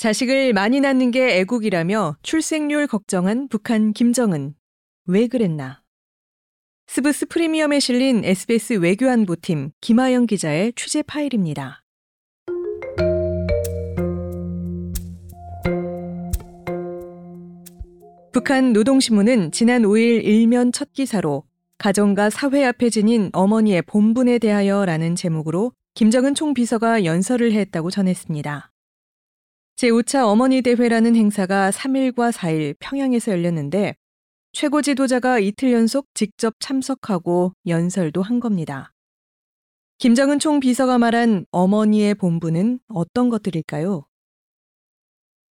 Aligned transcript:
자식을 0.00 0.54
많이 0.54 0.80
낳는 0.80 1.10
게 1.10 1.40
애국이라며 1.40 2.16
출생률 2.22 2.86
걱정한 2.86 3.48
북한 3.48 3.92
김정은. 3.92 4.54
왜 5.04 5.26
그랬나? 5.26 5.82
스브스 6.86 7.26
프리미엄에 7.26 7.80
실린 7.80 8.24
SBS 8.24 8.76
외교안보팀 8.76 9.72
김하영 9.82 10.24
기자의 10.24 10.72
취재 10.74 11.02
파일입니다. 11.02 11.84
북한 18.32 18.72
노동신문은 18.72 19.52
지난 19.52 19.82
5일 19.82 20.24
일면 20.24 20.72
첫 20.72 20.94
기사로 20.94 21.44
가정과 21.76 22.30
사회 22.30 22.64
앞에 22.64 22.88
지닌 22.88 23.28
어머니의 23.34 23.82
본분에 23.82 24.38
대하여라는 24.38 25.14
제목으로 25.14 25.72
김정은 25.92 26.34
총비서가 26.34 27.04
연설을 27.04 27.52
했다고 27.52 27.90
전했습니다. 27.90 28.70
제5차 29.80 30.26
어머니 30.26 30.60
대회라는 30.60 31.16
행사가 31.16 31.70
3일과 31.70 32.32
4일 32.32 32.76
평양에서 32.80 33.32
열렸는데 33.32 33.94
최고 34.52 34.82
지도자가 34.82 35.38
이틀 35.38 35.72
연속 35.72 36.06
직접 36.12 36.54
참석하고 36.58 37.54
연설도 37.66 38.20
한 38.20 38.40
겁니다. 38.40 38.92
김정은 39.96 40.38
총 40.38 40.60
비서가 40.60 40.98
말한 40.98 41.46
어머니의 41.50 42.14
본분은 42.16 42.80
어떤 42.88 43.30
것들일까요? 43.30 44.04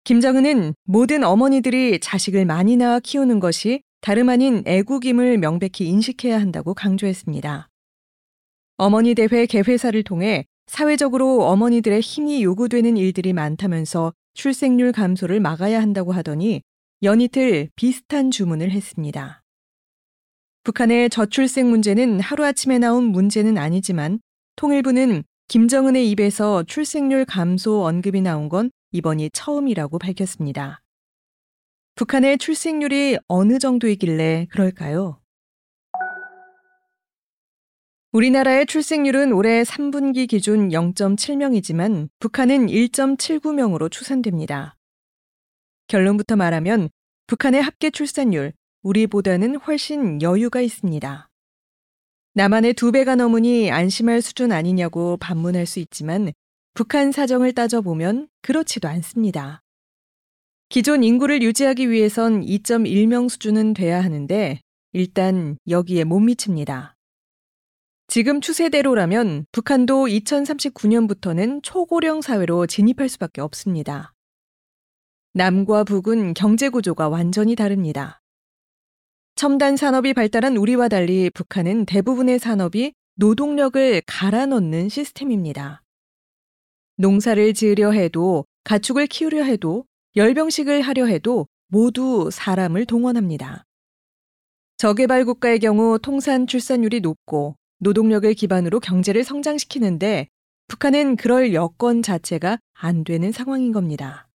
김정은은 0.03 0.75
모든 0.83 1.23
어머니들이 1.23 2.01
자식을 2.01 2.47
많이 2.47 2.77
낳아 2.77 2.99
키우는 2.99 3.39
것이 3.39 3.83
다름 4.01 4.29
아닌 4.29 4.65
애국임을 4.67 5.39
명백히 5.39 5.87
인식해야 5.87 6.41
한다고 6.41 6.75
강조했습니다. 6.75 7.69
어머니 8.79 9.15
대회 9.15 9.47
개회사를 9.47 10.03
통해 10.03 10.47
사회적으로 10.67 11.45
어머니들의 11.45 12.01
힘이 12.01 12.43
요구되는 12.43 12.97
일들이 12.97 13.33
많다면서 13.33 14.13
출생률 14.37 14.93
감소를 14.93 15.41
막아야 15.41 15.81
한다고 15.81 16.13
하더니 16.13 16.63
연이틀 17.03 17.71
비슷한 17.75 18.31
주문을 18.31 18.71
했습니다. 18.71 19.43
북한의 20.63 21.11
저출생 21.11 21.69
문제는 21.69 22.21
하루아침에 22.21 22.79
나온 22.79 23.05
문제는 23.05 23.59
아니지만 23.59 24.21
통일부는 24.57 25.25
김정은의 25.49 26.11
입에서 26.11 26.63
출생률 26.65 27.25
감소 27.25 27.85
언급이 27.85 28.21
나온 28.21 28.49
건 28.49 28.71
이번이 28.93 29.31
처음이라고 29.31 29.99
밝혔습니다. 29.99 30.83
북한의 31.95 32.39
출생률이 32.39 33.19
어느 33.29 33.59
정도이길래 33.59 34.49
그럴까요? 34.51 35.21
우리나라의 38.17 38.65
출생률은 38.65 39.35
올해 39.35 39.63
3분기 39.63 40.27
기준 40.27 40.71
0.7명이지만 40.71 42.09
북한은 42.19 42.69
1.79명으로 42.69 43.91
추산됩니다. 43.91 44.75
결론부터 45.87 46.35
말하면 46.35 46.89
북한의 47.27 47.61
합계 47.61 47.91
출산율, 47.91 48.55
우리보다는 48.85 49.57
훨씬 49.57 50.23
여유가 50.23 50.63
있습니다. 50.63 51.29
남한의 52.33 52.73
두 52.73 52.91
배가 52.91 53.17
넘으니 53.17 53.71
안심할 53.71 54.23
수준 54.23 54.51
아니냐고 54.51 55.19
반문할 55.19 55.67
수 55.67 55.79
있지만 55.81 56.33
북한 56.73 57.13
사정을 57.13 57.53
따져보면 57.53 58.29
그렇지도 58.41 58.89
않습니다. 58.89 59.61
기존 60.71 61.05
인구를 61.05 61.43
유지하기 61.43 61.91
위해선 61.91 62.41
2.1명 62.41 63.29
수준은 63.29 63.75
돼야 63.75 64.03
하는데 64.03 64.59
일단 64.95 65.59
여기에 65.69 66.05
못 66.05 66.21
미칩니다. 66.21 66.96
지금 68.09 68.41
추세대로라면 68.41 69.47
북한도 69.53 70.07
2039년부터는 70.07 71.61
초고령 71.63 72.23
사회로 72.23 72.67
진입할 72.67 73.09
수밖에 73.09 73.41
없습니다. 73.41 74.15
남과 75.35 75.85
북은 75.85 76.35
경제 76.35 76.69
구조가 76.69 77.09
완전히 77.09 77.57
다릅니다. 77.57 78.21
첨단 79.35 79.77
산업이 79.77 80.15
발달한 80.15 80.57
우리와 80.57 80.89
달리 80.89 81.31
북한은 81.31 81.85
대부분의 81.85 82.39
산업이 82.39 82.95
노동력을 83.17 84.03
갈아 84.07 84.47
넣는 84.47 84.89
시스템입니다. 84.89 85.83
농사를 86.97 87.53
지으려 87.53 87.91
해도 87.91 88.47
가축을 88.65 89.09
키우려 89.09 89.43
해도 89.43 89.85
열병식을 90.15 90.81
하려 90.81 91.07
해도 91.07 91.47
모두 91.69 92.31
사람을 92.33 92.87
동원합니다. 92.87 93.65
저개발 94.79 95.25
국가의 95.27 95.59
경우 95.59 95.99
통산 95.99 96.47
출산율이 96.47 97.01
높고 97.01 97.57
노동력을 97.79 98.33
기반으로 98.35 98.81
경제를 98.81 99.25
성장시키는데 99.25 100.29
북한은 100.69 101.17
그럴 101.17 101.55
여건 101.55 102.03
자체가 102.03 102.59
안 102.73 103.05
되는 103.05 103.33
상황인 103.33 103.73
겁니다. 103.73 104.29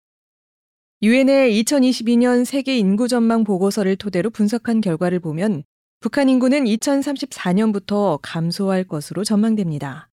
유엔의 1.01 1.63
2022년 1.63 2.43
세계 2.43 2.77
인구 2.77 3.07
전망 3.07 3.43
보고서를 3.43 3.95
토대로 3.95 4.29
분석한 4.29 4.81
결과를 4.81 5.19
보면 5.19 5.63
북한 6.01 6.29
인구는 6.29 6.65
2034년부터 6.65 8.19
감소할 8.21 8.83
것으로 8.83 9.23
전망됩니다. 9.23 10.09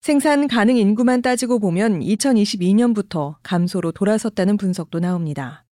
생산 0.00 0.48
가능 0.48 0.76
인구만 0.76 1.22
따지고 1.22 1.58
보면 1.58 2.00
2022년부터 2.00 3.36
감소로 3.42 3.92
돌아섰다는 3.92 4.56
분석도 4.56 4.98
나옵니다. 4.98 5.66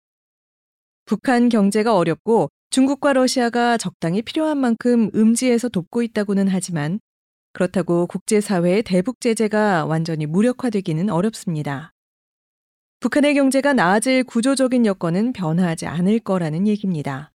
북한 1.06 1.50
경제가 1.50 1.96
어렵고 1.96 2.50
중국과 2.76 3.14
러시아가 3.14 3.78
적당히 3.78 4.22
필요한 4.22 4.58
만큼 4.58 5.10
음지에서 5.16 5.70
돕고 5.70 6.04
있다고는 6.04 6.50
하지만 6.50 7.00
그렇다고 7.54 8.06
국제사회의 8.06 8.84
대북 8.84 9.22
제재가 9.22 9.86
완전히 9.86 10.26
무력화되기는 10.26 11.10
어렵습니다. 11.10 11.94
북한의 13.00 13.36
경제가 13.36 13.72
나아질 13.72 14.26
구조적인 14.26 14.86
여건은 14.86 15.32
변화하지 15.32 15.86
않을 15.86 16.20
거라는 16.20 16.68
얘기입니다. 16.68 17.32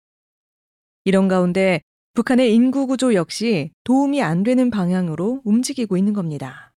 이런 1.05 1.29
가운데 1.29 1.79
북한의 2.15 2.53
인구 2.53 2.85
구조 2.85 3.13
역시 3.13 3.71
도움이 3.85 4.21
안 4.21 4.43
되는 4.43 4.69
방향으로 4.69 5.41
움직이고 5.45 5.95
있는 5.95 6.11
겁니다. 6.11 6.73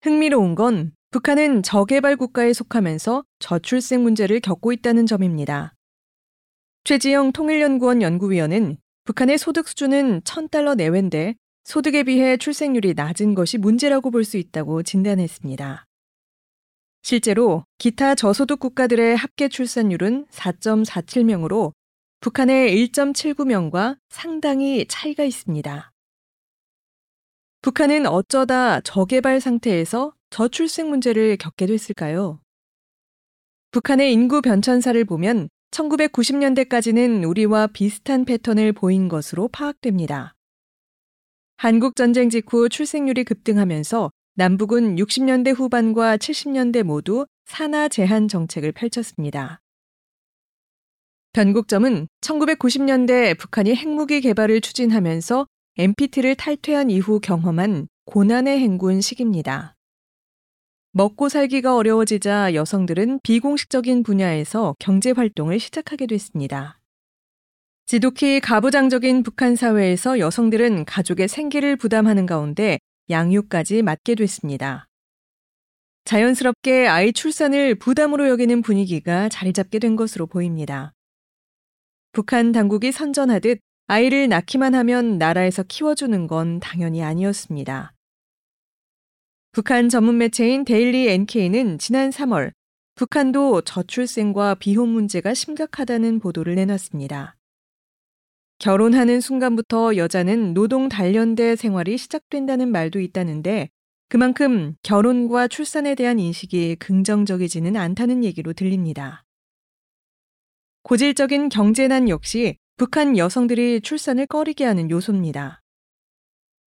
흥미로운 0.00 0.54
건 0.54 0.95
북한은 1.10 1.62
저개발 1.62 2.16
국가에 2.16 2.52
속하면서 2.52 3.24
저출생 3.38 4.02
문제를 4.02 4.40
겪고 4.40 4.72
있다는 4.72 5.06
점입니다. 5.06 5.72
최지영 6.84 7.32
통일연구원 7.32 8.02
연구위원은 8.02 8.76
북한의 9.04 9.38
소득 9.38 9.68
수준은 9.68 10.22
1000달러 10.22 10.74
내외인데 10.76 11.36
소득에 11.64 12.02
비해 12.04 12.36
출생률이 12.36 12.94
낮은 12.94 13.34
것이 13.34 13.58
문제라고 13.58 14.10
볼 14.10 14.24
수 14.24 14.36
있다고 14.36 14.82
진단했습니다. 14.82 15.84
실제로 17.02 17.64
기타 17.78 18.14
저소득 18.16 18.58
국가들의 18.58 19.16
합계 19.16 19.48
출산율은 19.48 20.26
4.47명으로 20.26 21.72
북한의 22.20 22.76
1.79명과 22.88 23.98
상당히 24.08 24.86
차이가 24.88 25.22
있습니다. 25.22 25.92
북한은 27.62 28.06
어쩌다 28.06 28.80
저개발 28.80 29.40
상태에서 29.40 30.15
저출생 30.36 30.90
문제를 30.90 31.38
겪게 31.38 31.64
됐을까요? 31.64 32.40
북한의 33.70 34.12
인구 34.12 34.42
변천사를 34.42 35.02
보면 35.06 35.48
1990년대까지는 35.70 37.26
우리와 37.26 37.68
비슷한 37.68 38.26
패턴을 38.26 38.74
보인 38.74 39.08
것으로 39.08 39.48
파악됩니다. 39.48 40.34
한국 41.56 41.96
전쟁 41.96 42.28
직후 42.28 42.68
출생률이 42.68 43.24
급등하면서 43.24 44.10
남북은 44.34 44.96
60년대 44.96 45.54
후반과 45.56 46.18
70년대 46.18 46.82
모두 46.82 47.24
산하 47.46 47.88
제한 47.88 48.28
정책을 48.28 48.72
펼쳤습니다. 48.72 49.62
변곡점은 51.32 52.08
1990년대 52.20 53.38
북한이 53.38 53.74
핵무기 53.74 54.20
개발을 54.20 54.60
추진하면서 54.60 55.46
NPT를 55.78 56.34
탈퇴한 56.34 56.90
이후 56.90 57.20
경험한 57.20 57.88
고난의 58.04 58.58
행군 58.58 59.00
시기입니다. 59.00 59.75
먹고 60.96 61.28
살기가 61.28 61.76
어려워지자 61.76 62.54
여성들은 62.54 63.20
비공식적인 63.22 64.02
분야에서 64.02 64.74
경제 64.78 65.10
활동을 65.10 65.60
시작하게 65.60 66.06
됐습니다. 66.06 66.80
지독히 67.84 68.40
가부장적인 68.40 69.22
북한 69.22 69.56
사회에서 69.56 70.18
여성들은 70.18 70.86
가족의 70.86 71.28
생계를 71.28 71.76
부담하는 71.76 72.24
가운데 72.24 72.78
양육까지 73.10 73.82
맡게 73.82 74.14
됐습니다. 74.14 74.86
자연스럽게 76.06 76.86
아이 76.86 77.12
출산을 77.12 77.74
부담으로 77.74 78.30
여기는 78.30 78.62
분위기가 78.62 79.28
자리 79.28 79.52
잡게 79.52 79.78
된 79.78 79.96
것으로 79.96 80.26
보입니다. 80.26 80.94
북한 82.12 82.52
당국이 82.52 82.90
선전하듯 82.90 83.58
아이를 83.86 84.30
낳기만 84.30 84.74
하면 84.74 85.18
나라에서 85.18 85.62
키워주는 85.62 86.26
건 86.26 86.58
당연히 86.58 87.02
아니었습니다. 87.02 87.92
북한 89.56 89.88
전문 89.88 90.18
매체인 90.18 90.66
Daily 90.66 91.08
NK는 91.08 91.78
지난 91.78 92.10
3월 92.10 92.52
북한도 92.94 93.62
저출생과 93.62 94.56
비혼 94.56 94.90
문제가 94.90 95.32
심각하다는 95.32 96.20
보도를 96.20 96.56
내놨습니다. 96.56 97.38
결혼하는 98.58 99.22
순간부터 99.22 99.96
여자는 99.96 100.52
노동 100.52 100.90
단련대 100.90 101.56
생활이 101.56 101.96
시작된다는 101.96 102.68
말도 102.68 103.00
있다는데 103.00 103.70
그만큼 104.10 104.74
결혼과 104.82 105.48
출산에 105.48 105.94
대한 105.94 106.18
인식이 106.18 106.76
긍정적이지는 106.76 107.76
않다는 107.76 108.24
얘기로 108.24 108.52
들립니다. 108.52 109.24
고질적인 110.82 111.48
경제난 111.48 112.10
역시 112.10 112.58
북한 112.76 113.16
여성들이 113.16 113.80
출산을 113.80 114.26
꺼리게 114.26 114.66
하는 114.66 114.90
요소입니다. 114.90 115.62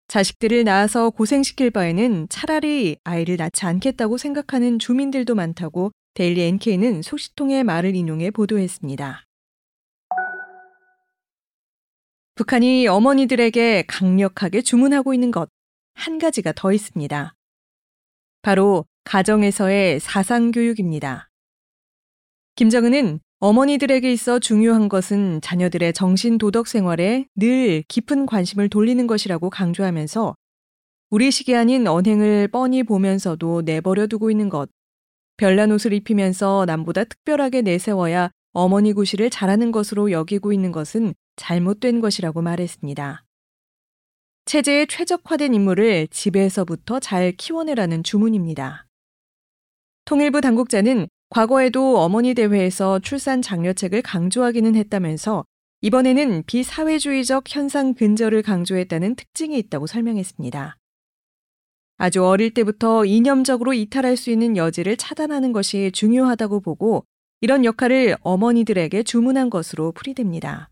자식들을 0.10 0.66
낳아서 0.66 1.10
고생시킬 1.10 1.72
바에는 1.72 2.28
차라리 2.30 2.98
아이를 3.06 3.38
낳지 3.38 3.66
않겠다고 3.66 4.18
생각하는 4.18 4.78
주민들도 4.78 5.34
많다고 5.36 5.92
데일리 6.16 6.42
NK는 6.42 7.02
소식통의 7.02 7.64
말을 7.64 7.96
인용해 7.96 8.32
보도했습니다. 8.32 9.24
북한이 12.36 12.88
어머니들에게 12.88 13.84
강력하게 13.88 14.62
주문하고 14.62 15.14
있는 15.14 15.32
것 15.32 15.50
한 16.00 16.18
가지가 16.18 16.54
더 16.54 16.72
있습니다. 16.72 17.36
바로 18.42 18.86
가정에서의 19.04 20.00
사상교육입니다. 20.00 21.30
김정은은 22.56 23.20
어머니들에게 23.40 24.12
있어 24.12 24.40
중요한 24.40 24.90
것은 24.90 25.40
자녀들의 25.40 25.94
정신 25.94 26.38
도덕 26.38 26.68
생활에 26.68 27.26
늘 27.36 27.84
깊은 27.88 28.26
관심을 28.26 28.68
돌리는 28.68 29.08
것이라고 29.08 29.50
강조하면서 29.50 30.36
우리 31.10 31.32
식이 31.32 31.56
아닌 31.56 31.88
언행을 31.88 32.50
뻔히 32.50 32.84
보면서도 32.84 33.62
내버려 33.62 34.08
두고 34.08 34.30
있는 34.30 34.50
것, 34.50 34.70
별난 35.38 35.72
옷을 35.72 35.94
입히면서 35.94 36.66
남보다 36.68 37.06
특별하게 37.06 37.62
내세워야 37.62 38.30
어머니 38.52 38.92
구실을 38.92 39.30
잘하는 39.30 39.72
것으로 39.72 40.12
여기고 40.12 40.52
있는 40.52 40.74
것은 40.74 41.14
잘못된 41.38 42.02
것이라고 42.02 42.42
말했습니다. 42.42 43.24
체제에 44.46 44.86
최적화된 44.88 45.54
인물을 45.54 46.10
집에서부터 46.10 47.00
잘 47.00 47.32
키워내라는 47.32 48.04
주문입니다. 48.04 48.86
통일부 50.04 50.42
당국자는 50.42 51.08
과거에도 51.30 52.00
어머니 52.00 52.34
대회에서 52.34 53.00
출산 53.00 53.42
장려책을 53.42 54.02
강조하기는 54.02 54.76
했다면서 54.76 55.46
이번에는 55.82 56.44
비사회주의적 56.46 57.44
현상 57.48 57.94
근절을 57.94 58.42
강조했다는 58.42 59.16
특징이 59.16 59.58
있다고 59.60 59.88
설명했습니다. 59.88 60.76
아주 61.98 62.26
어릴 62.26 62.54
때부터 62.54 63.06
이념적으로 63.06 63.74
이탈할 63.74 64.18
수 64.18 64.32
있는 64.32 64.58
여지를 64.58 64.98
차단하는 64.98 65.54
것이 65.54 65.92
중요하다고 65.94 66.62
보고 66.62 67.06
이런 67.42 67.64
역할을 67.64 68.18
어머니들에게 68.22 69.04
주문한 69.04 69.50
것으로 69.50 69.92
풀이됩니다. 69.92 70.70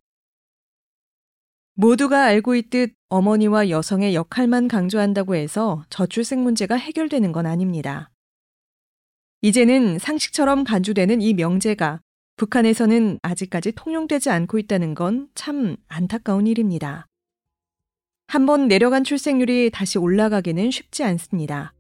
모두가 1.76 2.24
알고 2.24 2.56
있듯 2.56 2.94
어머니와 3.10 3.70
여성의 3.70 4.16
역할만 4.16 4.68
강조한다고 4.68 5.36
해서 5.36 5.86
저출생 5.90 6.42
문제가 6.42 6.76
해결되는 6.76 7.32
건 7.32 7.46
아닙니다. 7.46 8.10
이제는 9.48 9.98
상식처럼 9.98 10.66
간주되는 10.66 11.22
이 11.22 11.34
명제가 11.34 12.02
북한에서는 12.36 13.20
아직까지 13.22 13.72
통용되지 13.72 14.30
않고 14.30 14.60
있다는 14.60 14.94
건 14.94 15.30
참 15.36 15.78
안타까운 15.88 16.48
일입니다. 16.48 17.08
한번 18.28 18.68
내려간 18.68 19.06
출생률이 19.06 19.70
다시 19.72 20.00
올라가기는 20.00 20.70
쉽지 20.70 21.06
않습니다. 21.06 21.74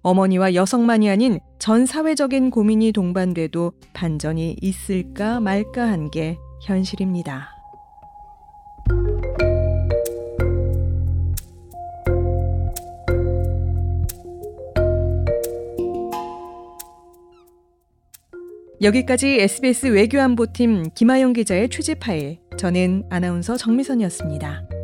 어머니와 0.00 0.54
여성만이 0.54 1.10
아닌 1.10 1.40
전 1.58 1.84
사회적인 1.84 2.48
고민이 2.48 2.92
동반돼도 2.92 3.72
반전이 3.92 4.56
있을까 4.62 5.40
말까 5.40 5.82
한 5.82 6.08
게 6.10 6.38
현실입니다. 6.62 7.55
여기까지 18.82 19.40
SBS 19.40 19.86
외교안보팀 19.88 20.90
김아영 20.94 21.32
기자의 21.32 21.70
취재 21.70 21.94
파일. 21.94 22.38
저는 22.58 23.04
아나운서 23.08 23.56
정미선이었습니다. 23.56 24.75